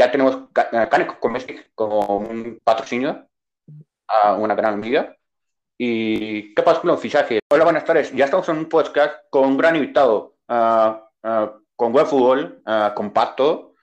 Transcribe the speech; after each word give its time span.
ya 0.00 0.10
tenemos 0.10 0.48
Caneco 0.54 1.18
como 1.74 2.16
un 2.16 2.58
patrocinio 2.64 3.28
a 4.08 4.32
una 4.32 4.54
gran 4.54 4.72
amiga. 4.72 5.14
¿Y 5.76 6.54
qué 6.54 6.62
pasa 6.62 6.80
con 6.80 6.88
los 6.88 7.00
fichajes? 7.00 7.40
Hola, 7.50 7.64
buenas 7.64 7.84
tardes. 7.84 8.10
Ya 8.14 8.24
estamos 8.24 8.48
en 8.48 8.56
un 8.56 8.68
podcast 8.70 9.14
con 9.28 9.44
un 9.44 9.58
gran 9.58 9.76
invitado, 9.76 10.38
con 10.46 11.92
buen 11.92 12.06
fútbol, 12.06 12.62
con 12.96 13.12
Pato. 13.12 13.74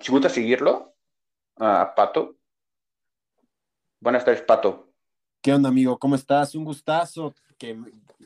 si 0.00 0.10
gusta 0.10 0.28
seguirlo, 0.28 0.92
Pato. 1.56 2.34
Buenas 4.00 4.24
tardes, 4.24 4.42
Pato. 4.42 4.88
¿Qué 5.40 5.54
onda, 5.54 5.68
amigo? 5.68 6.00
¿Cómo 6.00 6.16
estás? 6.16 6.56
Un 6.56 6.64
gustazo 6.64 7.32
que, 7.56 7.78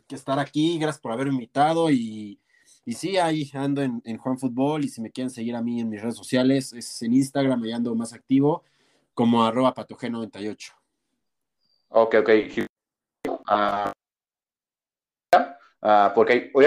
estar 0.09 0.39
aquí. 0.39 0.79
Gracias 0.79 1.03
por 1.03 1.13
haberme 1.13 1.35
invitado. 1.35 1.91
Y, 1.91 2.41
y 2.89 2.93
sí, 2.93 3.19
ahí 3.19 3.51
ando 3.53 3.83
en, 3.83 4.17
Juan 4.17 4.39
Fútbol. 4.39 4.85
Y 4.85 4.89
si 4.89 5.01
me 5.01 5.11
quieren 5.11 5.29
seguir 5.29 5.57
a 5.57 5.61
mí 5.61 5.81
en 5.81 5.89
mis 5.89 6.01
redes 6.01 6.15
sociales, 6.15 6.73
es 6.73 7.03
en 7.03 7.15
Instagram, 7.15 7.61
me 7.61 7.75
ando 7.75 7.93
más 7.97 8.13
activo, 8.13 8.63
como 9.13 9.45
arroba 9.45 9.75
patog98. 9.75 10.73
Ok, 11.89 12.15
ok. 12.21 12.31
Uh, 15.83 16.15
porque 16.15 16.51
hoy 16.55 16.65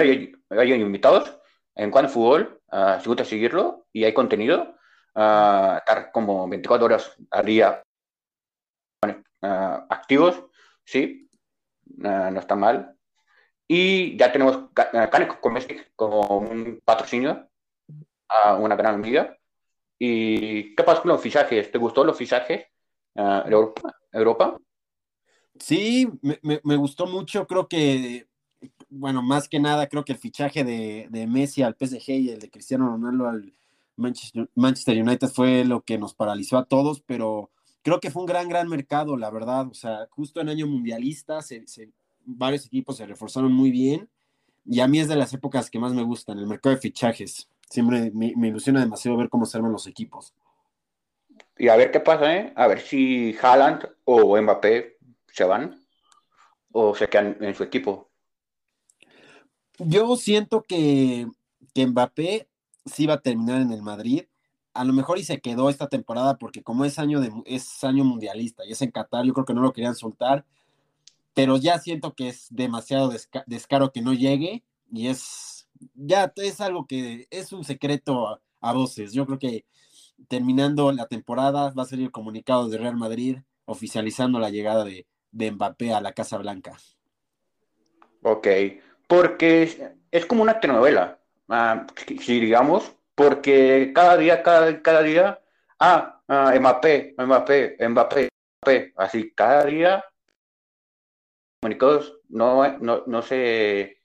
hay, 0.50 0.72
invitados 0.74 1.38
en 1.74 1.90
Juan 1.90 2.10
Fútbol. 2.10 2.60
Uh, 2.70 3.00
si 3.00 3.08
gusta 3.08 3.24
seguirlo 3.24 3.86
y 3.90 4.04
hay 4.04 4.12
contenido, 4.12 4.76
estar 5.08 6.10
como 6.12 6.46
24 6.46 6.84
horas 6.84 7.16
al 7.30 7.46
día 7.46 7.82
activos, 9.42 10.44
sí, 10.84 11.30
no 11.86 12.38
está 12.38 12.56
mal. 12.56 12.94
Y 13.72 14.16
ya 14.16 14.32
tenemos 14.32 14.64
Caneco 14.74 15.38
como 15.94 16.38
un 16.38 16.82
patrocinio 16.84 17.48
a 18.28 18.56
una 18.56 18.74
gran 18.74 18.96
amiga. 18.96 19.38
¿Y 19.96 20.74
qué 20.74 20.82
pasa 20.82 21.02
con 21.02 21.12
los 21.12 21.20
fichajes? 21.20 21.70
¿Te 21.70 21.78
gustó 21.78 22.02
los 22.02 22.18
fichajes 22.18 22.66
Europa? 23.14 23.94
Europa? 24.10 24.58
Sí, 25.56 26.08
me, 26.42 26.76
gustó 26.76 27.06
mucho. 27.06 27.46
Creo 27.46 27.68
que, 27.68 28.26
bueno, 28.88 29.22
más 29.22 29.48
que 29.48 29.60
nada, 29.60 29.86
creo 29.86 30.04
que 30.04 30.14
el 30.14 30.18
fichaje 30.18 30.64
de, 30.64 31.06
de 31.08 31.28
Messi 31.28 31.62
al 31.62 31.76
PSG 31.78 32.08
y 32.08 32.30
el 32.30 32.40
de 32.40 32.50
Cristiano 32.50 32.88
Ronaldo 32.88 33.28
al 33.28 33.54
Manchester 33.96 35.00
United 35.00 35.28
fue 35.28 35.64
lo 35.64 35.82
que 35.82 35.96
nos 35.96 36.12
paralizó 36.14 36.58
a 36.58 36.64
todos, 36.64 37.02
pero 37.02 37.52
creo 37.82 38.00
que 38.00 38.10
fue 38.10 38.22
un 38.22 38.26
gran, 38.26 38.48
gran 38.48 38.66
mercado, 38.66 39.16
la 39.16 39.30
verdad. 39.30 39.68
O 39.68 39.74
sea, 39.74 40.08
justo 40.10 40.40
en 40.40 40.48
año 40.48 40.66
mundialista, 40.66 41.40
varios 42.24 42.66
equipos 42.66 42.96
se 42.96 43.06
reforzaron 43.06 43.52
muy 43.52 43.70
bien. 43.70 44.08
Y 44.64 44.80
a 44.80 44.88
mí 44.88 45.00
es 45.00 45.08
de 45.08 45.16
las 45.16 45.32
épocas 45.32 45.70
que 45.70 45.78
más 45.78 45.92
me 45.92 46.02
gustan, 46.02 46.38
el 46.38 46.46
mercado 46.46 46.74
de 46.74 46.80
fichajes. 46.80 47.48
Siempre 47.68 48.10
me, 48.12 48.48
ilusiona 48.48 48.80
demasiado 48.80 49.16
ver 49.16 49.28
cómo 49.28 49.46
se 49.46 49.56
arman 49.56 49.72
los 49.72 49.86
equipos. 49.86 50.34
Y 51.56 51.68
a 51.68 51.76
ver 51.76 51.90
qué 51.90 52.00
pasa, 52.00 52.34
¿eh? 52.36 52.52
A 52.56 52.66
ver 52.66 52.80
si 52.80 53.36
Haaland 53.40 53.88
o 54.04 54.40
Mbappé 54.40 54.98
se 55.32 55.44
van 55.44 55.82
o 56.72 56.94
se 56.94 57.08
quedan 57.08 57.36
en 57.40 57.54
su 57.54 57.62
equipo. 57.62 58.10
Yo 59.78 60.16
siento 60.16 60.62
que, 60.62 61.26
que 61.74 61.86
Mbappé 61.86 62.48
sí 62.84 63.06
va 63.06 63.14
a 63.14 63.20
terminar 63.20 63.60
en 63.60 63.72
el 63.72 63.82
Madrid 63.82 64.24
a 64.74 64.84
lo 64.84 64.92
mejor 64.92 65.18
y 65.18 65.24
se 65.24 65.40
quedó 65.40 65.68
esta 65.68 65.88
temporada 65.88 66.38
porque 66.38 66.62
como 66.62 66.84
es 66.84 66.98
año, 66.98 67.20
de, 67.20 67.32
es 67.44 67.82
año 67.84 68.04
mundialista 68.04 68.64
y 68.64 68.72
es 68.72 68.82
en 68.82 68.90
Qatar, 68.90 69.24
yo 69.24 69.32
creo 69.32 69.44
que 69.44 69.54
no 69.54 69.62
lo 69.62 69.72
querían 69.72 69.94
soltar, 69.94 70.44
pero 71.34 71.56
ya 71.56 71.78
siento 71.78 72.14
que 72.14 72.28
es 72.28 72.46
demasiado 72.50 73.12
descaro 73.46 73.92
que 73.92 74.02
no 74.02 74.12
llegue 74.12 74.64
y 74.92 75.08
es, 75.08 75.68
ya 75.94 76.32
es 76.36 76.60
algo 76.60 76.86
que 76.86 77.26
es 77.30 77.52
un 77.52 77.64
secreto 77.64 78.40
a, 78.60 78.72
voces. 78.72 79.12
Yo 79.12 79.26
creo 79.26 79.38
que 79.38 79.64
terminando 80.28 80.92
la 80.92 81.06
temporada 81.06 81.72
va 81.76 81.82
a 81.84 81.86
salir 81.86 82.06
el 82.06 82.12
comunicado 82.12 82.68
de 82.68 82.78
Real 82.78 82.96
Madrid 82.96 83.38
oficializando 83.64 84.38
la 84.38 84.50
llegada 84.50 84.84
de, 84.84 85.06
de 85.30 85.52
Mbappé 85.52 85.94
a 85.94 86.00
la 86.00 86.12
Casa 86.12 86.36
Blanca. 86.38 86.76
Ok, 88.22 88.46
porque 89.06 89.92
es, 90.10 90.26
como 90.26 90.42
una 90.42 90.60
telenovela. 90.60 91.18
Ah, 91.48 91.86
si 92.20 92.38
digamos, 92.38 92.92
porque 93.14 93.92
cada 93.94 94.16
día, 94.16 94.42
cada, 94.42 94.82
cada 94.82 95.02
día, 95.02 95.40
ah, 95.78 96.20
ah 96.28 96.52
Mbappé, 96.58 97.14
Mbappé, 97.16 97.76
Mbappé, 97.88 98.28
Mbappé, 98.62 98.92
así 98.96 99.32
cada 99.34 99.64
día, 99.64 100.04
comunicados 101.60 102.18
no, 102.28 102.78
no, 102.78 103.04
no 103.06 103.22
se, 103.22 103.98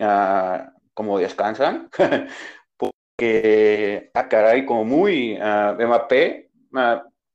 ah, 0.00 0.72
como 0.94 1.18
descansan, 1.18 1.90
porque, 2.76 4.10
ah, 4.14 4.28
caray, 4.28 4.64
como 4.64 4.84
muy, 4.84 5.38
ah, 5.40 5.76
Mbappé, 5.78 6.50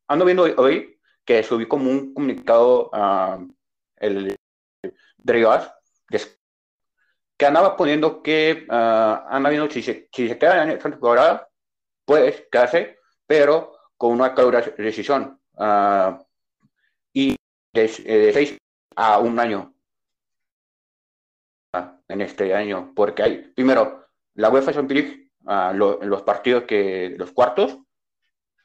ando 0.07 0.25
viendo 0.25 0.43
hoy 0.57 0.99
que 1.25 1.43
subí 1.43 1.67
como 1.67 1.89
un 1.89 2.13
comunicado, 2.13 2.89
el 3.97 4.35
Drigas, 5.17 5.71
que 7.39 7.45
andaba 7.45 7.77
poniendo 7.77 8.21
que 8.21 8.65
uh, 8.67 9.23
anda 9.29 9.49
viendo 9.49 9.71
si 9.71 9.81
se, 9.81 10.09
si 10.11 10.27
se 10.27 10.37
queda 10.37 10.61
en 10.61 10.71
esta 10.71 10.89
temporada, 10.89 11.49
pues 12.03 12.43
quedarse, 12.51 12.99
pero 13.25 13.71
con 13.95 14.11
una 14.11 14.35
clara 14.35 14.61
decisión. 14.77 15.39
Uh, 15.53 16.21
y 17.13 17.37
de, 17.73 17.87
de, 17.87 18.33
seis 18.33 18.58
a 18.95 19.19
un 19.19 19.39
año 19.39 19.73
uh, 21.73 22.01
en 22.07 22.21
este 22.21 22.53
año, 22.53 22.93
porque 22.95 23.23
hay, 23.23 23.37
primero, 23.55 24.07
la 24.35 24.49
UEFA 24.49 24.73
Champions 24.73 25.03
League, 25.03 25.31
lo, 25.77 26.01
los 26.03 26.21
partidos 26.23 26.63
que, 26.63 27.15
los 27.17 27.31
cuartos, 27.31 27.77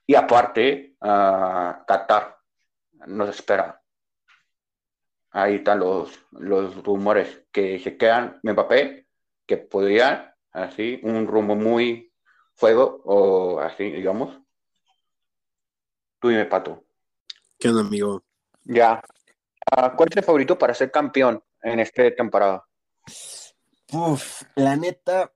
y 0.07 0.15
aparte, 0.15 0.97
Qatar 1.01 2.37
nos 3.07 3.29
espera 3.31 3.81
ahí 5.35 5.57
están 5.57 5.81
los, 5.81 6.19
los 6.31 6.83
rumores 6.85 7.45
que 7.53 7.79
se 7.81 7.97
quedan 7.97 8.39
Mbappé, 8.43 9.07
que 9.47 9.57
podría, 9.59 10.37
así, 10.53 11.01
un 11.03 11.27
rumbo 11.27 11.57
muy 11.57 12.13
fuego, 12.55 13.03
o 13.05 13.59
así, 13.59 13.91
digamos. 13.91 14.41
Tú 16.21 16.29
dime, 16.29 16.47
Pato. 16.47 16.85
¿Qué 17.59 17.69
onda, 17.69 17.83
amigo? 17.83 18.23
Ya. 18.63 19.03
Ah, 19.71 19.95
¿Cuál 19.97 20.09
es 20.11 20.17
el 20.17 20.25
favorito 20.25 20.59
para 20.59 20.75
ser 20.75 20.91
campeón 20.91 21.43
en 21.63 21.81
esta 21.81 22.15
temporada? 22.15 22.65
La 24.57 24.77
neta, 24.77 25.33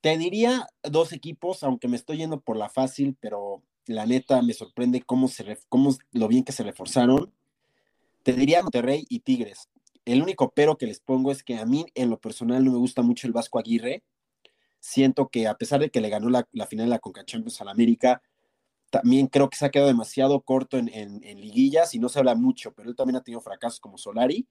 te 0.00 0.18
diría 0.18 0.66
dos 0.82 1.12
equipos, 1.12 1.62
aunque 1.62 1.88
me 1.88 1.96
estoy 1.96 2.18
yendo 2.18 2.40
por 2.40 2.56
la 2.56 2.68
fácil, 2.68 3.16
pero 3.20 3.62
la 3.86 4.06
neta 4.06 4.42
me 4.42 4.52
sorprende 4.52 5.02
cómo, 5.02 5.28
se, 5.28 5.58
cómo 5.68 5.96
lo 6.12 6.28
bien 6.28 6.44
que 6.44 6.52
se 6.52 6.62
reforzaron. 6.62 7.32
Te 8.22 8.32
diría 8.32 8.62
Monterrey 8.62 9.04
y 9.08 9.20
Tigres. 9.20 9.68
El 10.04 10.22
único 10.22 10.52
pero 10.52 10.76
que 10.76 10.86
les 10.86 11.00
pongo 11.00 11.30
es 11.30 11.42
que 11.42 11.58
a 11.58 11.66
mí, 11.66 11.86
en 11.94 12.10
lo 12.10 12.20
personal, 12.20 12.64
no 12.64 12.72
me 12.72 12.78
gusta 12.78 13.02
mucho 13.02 13.26
el 13.26 13.32
Vasco 13.32 13.58
Aguirre. 13.58 14.02
Siento 14.80 15.28
que 15.28 15.46
a 15.46 15.54
pesar 15.54 15.80
de 15.80 15.90
que 15.90 16.00
le 16.00 16.08
ganó 16.08 16.28
la, 16.28 16.66
final 16.66 16.86
de 16.86 16.90
la 16.90 16.98
Conca 16.98 17.24
Champions 17.24 17.60
al 17.60 17.68
América, 17.68 18.22
también 18.92 19.26
creo 19.26 19.48
que 19.48 19.56
se 19.56 19.64
ha 19.64 19.70
quedado 19.70 19.88
demasiado 19.88 20.42
corto 20.42 20.76
en, 20.76 20.86
liguillas 21.40 21.94
y 21.94 21.98
no 21.98 22.10
se 22.10 22.18
habla 22.18 22.34
mucho, 22.34 22.74
pero 22.74 22.90
él 22.90 22.94
también 22.94 23.16
ha 23.16 23.22
tenido 23.22 23.40
fracasos 23.40 23.80
como 23.80 23.96
Solari. 23.96 24.46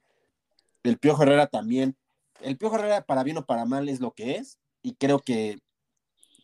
El 0.81 0.97
Piojo 0.97 1.21
Herrera 1.21 1.45
también. 1.45 1.95
El 2.41 2.57
Piojo 2.57 2.77
Herrera, 2.77 3.05
para 3.05 3.21
bien 3.21 3.37
o 3.37 3.45
para 3.45 3.65
mal, 3.65 3.87
es 3.87 3.99
lo 3.99 4.13
que 4.13 4.37
es, 4.37 4.57
y 4.81 4.95
creo 4.95 5.19
que 5.19 5.59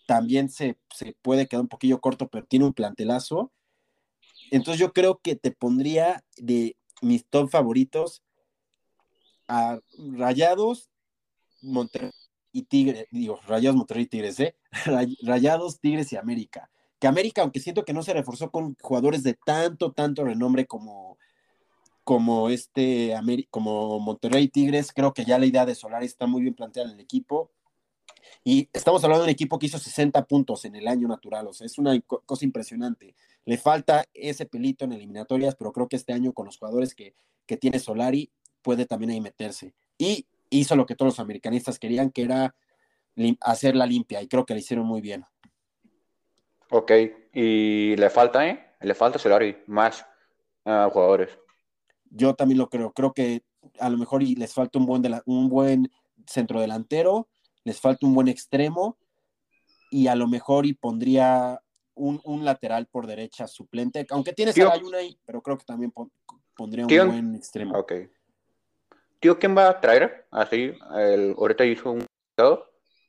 también 0.05 0.49
se, 0.49 0.77
se 0.95 1.17
puede 1.23 1.47
quedar 1.47 1.63
un 1.63 1.69
poquillo 1.69 1.99
corto, 1.99 2.27
pero 2.27 2.45
tiene 2.45 2.65
un 2.65 2.73
plantelazo. 2.73 3.51
Entonces 4.51 4.79
yo 4.79 4.93
creo 4.93 5.17
que 5.17 5.35
te 5.35 5.49
pondría 5.49 6.23
de 6.37 6.77
mis 7.01 7.25
top 7.25 7.49
favoritos 7.49 8.21
a 9.47 9.79
Rayados, 9.97 10.91
Monterrey 11.63 12.11
y 12.51 12.61
Tigres, 12.61 13.07
digo, 13.09 13.39
Rayados, 13.47 13.75
Monterrey 13.75 14.03
y 14.03 14.07
Tigres, 14.07 14.39
¿eh? 14.39 14.55
Rayados, 15.23 15.79
Tigres 15.79 16.13
y 16.13 16.15
América. 16.15 16.69
Que 16.99 17.07
América, 17.07 17.41
aunque 17.41 17.59
siento 17.59 17.85
que 17.85 17.93
no 17.93 18.03
se 18.03 18.13
reforzó 18.13 18.51
con 18.51 18.75
jugadores 18.81 19.23
de 19.23 19.35
tanto, 19.45 19.91
tanto 19.91 20.23
renombre 20.23 20.65
como, 20.65 21.17
como 22.03 22.49
este, 22.49 23.13
como 23.49 23.99
Monterrey 23.99 24.47
Tigres, 24.47 24.91
creo 24.93 25.13
que 25.13 25.25
ya 25.25 25.37
la 25.37 25.45
idea 25.45 25.65
de 25.65 25.75
Solari 25.75 26.05
está 26.05 26.25
muy 26.25 26.41
bien 26.41 26.55
planteada 26.55 26.89
en 26.89 26.95
el 26.95 27.01
equipo. 27.01 27.51
Y 28.43 28.69
estamos 28.71 29.03
hablando 29.03 29.23
de 29.23 29.29
un 29.29 29.33
equipo 29.33 29.59
que 29.59 29.65
hizo 29.65 29.77
60 29.77 30.25
puntos 30.25 30.63
en 30.65 30.75
el 30.75 30.87
año 30.87 31.07
natural, 31.07 31.47
o 31.47 31.53
sea, 31.53 31.65
es 31.65 31.77
una 31.77 31.99
cosa 32.01 32.45
impresionante. 32.45 33.13
Le 33.45 33.57
falta 33.57 34.05
ese 34.13 34.45
pelito 34.45 34.85
en 34.85 34.93
eliminatorias, 34.93 35.55
pero 35.55 35.71
creo 35.71 35.87
que 35.87 35.97
este 35.97 36.13
año 36.13 36.33
con 36.33 36.45
los 36.45 36.57
jugadores 36.57 36.95
que, 36.95 37.13
tiene 37.59 37.79
Solari 37.79 38.31
puede 38.61 38.85
también 38.85 39.11
ahí 39.11 39.21
meterse. 39.21 39.73
Y 39.97 40.27
hizo 40.49 40.75
lo 40.75 40.85
que 40.85 40.95
todos 40.95 41.13
los 41.13 41.19
americanistas 41.19 41.79
querían, 41.79 42.11
que 42.11 42.23
era 42.23 42.55
hacer 43.41 43.75
la 43.75 43.85
limpia, 43.85 44.21
y 44.21 44.27
creo 44.27 44.45
que 44.45 44.53
le 44.53 44.59
hicieron 44.59 44.85
muy 44.85 45.01
bien. 45.01 45.25
Ok, 46.69 46.91
y 47.33 47.95
le 47.95 48.09
falta, 48.09 48.47
¿eh? 48.47 48.75
Le 48.81 48.93
falta 48.93 49.19
Solari, 49.19 49.63
más 49.67 50.05
ah, 50.65 50.89
jugadores. 50.91 51.37
Yo 52.09 52.35
también 52.35 52.59
lo 52.59 52.69
creo, 52.69 52.91
creo 52.91 53.13
que 53.13 53.43
a 53.79 53.89
lo 53.89 53.97
mejor 53.97 54.23
les 54.23 54.53
falta 54.53 54.79
un 54.79 54.85
buen, 54.85 55.01
de 55.01 55.21
un 55.25 55.49
buen 55.49 55.91
centro 56.25 56.59
delantero 56.61 57.27
les 57.67 57.81
falta 57.81 58.05
un 58.05 58.15
buen 58.15 58.29
extremo 58.29 58.97
y 59.91 60.07
a 60.07 60.15
lo 60.15 60.25
mejor 60.27 60.65
y 60.65 60.73
pondría 60.73 61.61
un, 61.95 62.45
lateral 62.45 62.87
por 62.87 63.07
derecha 63.07 63.45
suplente, 63.45 64.07
aunque 64.09 64.31
tienes 64.31 64.57
a 64.59 64.71
Ayun 64.71 64.95
ahí, 64.95 65.19
pero 65.25 65.41
creo 65.41 65.57
que 65.57 65.65
también 65.65 65.91
pondría 66.55 66.85
un 66.85 67.09
buen 67.09 67.35
extremo. 67.35 67.77
Ok. 67.77 67.93
Tío, 69.19 69.37
¿quién 69.37 69.57
va 69.57 69.67
a 69.67 69.81
traer? 69.81 70.27
Así, 70.31 70.71
el, 70.95 71.35
ahorita 71.37 71.65
hizo 71.65 71.91
un... 71.91 72.05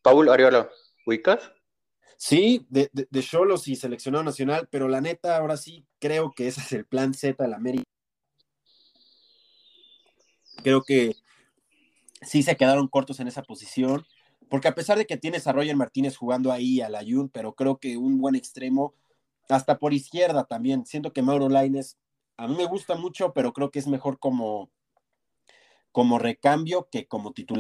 Paul 0.03 0.29
Ariola, 0.29 0.69
¿ubicas? 1.07 1.53
Sí, 2.21 2.67
de, 2.69 2.91
de, 2.93 3.07
de 3.09 3.23
Cholos 3.23 3.69
y 3.69 3.77
seleccionado 3.77 4.25
nacional, 4.25 4.69
pero 4.73 4.89
la 4.89 5.01
neta, 5.01 5.37
ahora 5.37 5.57
sí 5.57 5.87
creo 6.01 6.33
que 6.33 6.49
ese 6.49 6.61
es 6.61 6.73
el 6.73 6.85
plan 6.85 7.15
Z 7.15 7.41
de 7.41 7.49
la 7.49 7.57
América. 7.57 7.85
Creo 10.65 10.83
que 10.83 11.15
sí 12.21 12.43
se 12.43 12.57
quedaron 12.57 12.89
cortos 12.89 13.21
en 13.21 13.29
esa 13.29 13.45
posición, 13.45 14.05
porque 14.51 14.67
a 14.67 14.75
pesar 14.75 14.99
de 14.99 15.07
que 15.07 15.17
tienes 15.17 15.47
a 15.47 15.53
Roger 15.53 15.77
Martínez 15.77 16.17
jugando 16.17 16.51
ahí 16.51 16.81
a 16.81 16.89
la 16.89 17.05
pero 17.33 17.55
creo 17.55 17.79
que 17.79 17.97
un 17.97 18.21
buen 18.21 18.35
extremo, 18.35 18.95
hasta 19.49 19.79
por 19.79 19.95
izquierda 19.95 20.45
también. 20.45 20.87
Siento 20.87 21.13
que 21.13 21.23
Mauro 21.23 21.49
Laines, 21.49 21.99
a 22.37 22.49
mí 22.49 22.57
me 22.57 22.67
gusta 22.67 22.97
mucho, 22.97 23.33
pero 23.33 23.53
creo 23.53 23.71
que 23.71 23.79
es 23.79 23.87
mejor 23.87 24.19
como, 24.19 24.73
como 25.93 26.19
recambio 26.19 26.89
que 26.91 27.07
como 27.07 27.33
titular. 27.33 27.57